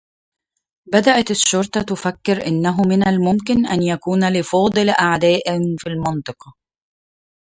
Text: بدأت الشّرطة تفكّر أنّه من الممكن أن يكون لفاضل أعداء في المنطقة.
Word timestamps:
بدأت 0.93 1.31
الشّرطة 1.31 1.81
تفكّر 1.81 2.47
أنّه 2.47 2.81
من 2.81 3.07
الممكن 3.07 3.65
أن 3.65 3.81
يكون 3.83 4.33
لفاضل 4.33 4.89
أعداء 4.89 5.53
في 5.77 5.87
المنطقة. 5.89 6.53